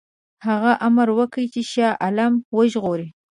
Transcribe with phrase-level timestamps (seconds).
[0.47, 3.09] هغه امر وکړ چې شاه عالم وژغوري.